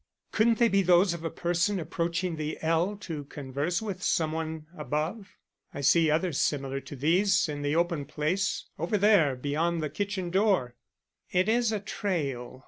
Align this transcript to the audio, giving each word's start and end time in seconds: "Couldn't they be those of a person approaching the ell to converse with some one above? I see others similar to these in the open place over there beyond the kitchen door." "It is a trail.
"Couldn't 0.31 0.57
they 0.57 0.67
be 0.67 0.81
those 0.81 1.13
of 1.13 1.23
a 1.23 1.29
person 1.29 1.79
approaching 1.79 2.35
the 2.35 2.57
ell 2.63 2.95
to 2.97 3.23
converse 3.25 3.83
with 3.83 4.01
some 4.01 4.31
one 4.31 4.65
above? 4.75 5.37
I 5.75 5.81
see 5.81 6.09
others 6.09 6.39
similar 6.39 6.79
to 6.79 6.95
these 6.95 7.47
in 7.47 7.61
the 7.61 7.75
open 7.75 8.05
place 8.05 8.65
over 8.79 8.97
there 8.97 9.35
beyond 9.35 9.83
the 9.83 9.91
kitchen 9.91 10.31
door." 10.31 10.73
"It 11.29 11.47
is 11.47 11.71
a 11.71 11.79
trail. 11.79 12.59